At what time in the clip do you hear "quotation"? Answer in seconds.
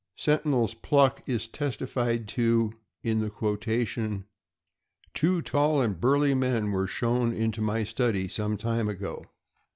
3.29-4.25